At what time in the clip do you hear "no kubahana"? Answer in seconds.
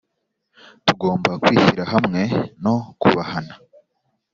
2.63-3.53